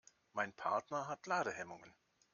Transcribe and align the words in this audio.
Mein 0.33 0.51
Partner 0.55 1.07
hat 1.07 1.27
Ladehemmungen. 1.27 1.93